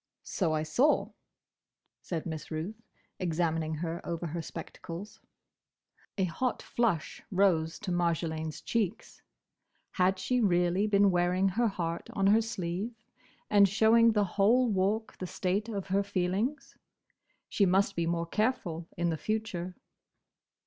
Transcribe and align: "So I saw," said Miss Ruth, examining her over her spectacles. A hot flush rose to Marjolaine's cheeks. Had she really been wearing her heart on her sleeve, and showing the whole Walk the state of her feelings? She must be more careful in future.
"So 0.23 0.51
I 0.51 0.63
saw," 0.63 1.11
said 2.01 2.25
Miss 2.25 2.49
Ruth, 2.49 2.81
examining 3.19 3.75
her 3.75 4.01
over 4.03 4.25
her 4.25 4.41
spectacles. 4.41 5.19
A 6.17 6.23
hot 6.23 6.59
flush 6.63 7.21
rose 7.29 7.77
to 7.81 7.91
Marjolaine's 7.91 8.61
cheeks. 8.61 9.21
Had 9.91 10.17
she 10.17 10.41
really 10.41 10.87
been 10.87 11.11
wearing 11.11 11.49
her 11.49 11.67
heart 11.67 12.09
on 12.13 12.25
her 12.25 12.41
sleeve, 12.41 12.95
and 13.47 13.69
showing 13.69 14.13
the 14.13 14.23
whole 14.25 14.67
Walk 14.71 15.19
the 15.19 15.27
state 15.27 15.69
of 15.69 15.85
her 15.89 16.01
feelings? 16.01 16.75
She 17.47 17.67
must 17.67 17.95
be 17.95 18.07
more 18.07 18.25
careful 18.25 18.87
in 18.97 19.15
future. 19.17 19.75